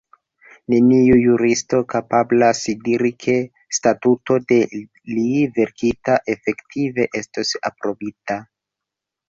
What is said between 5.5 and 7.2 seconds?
verkita efektive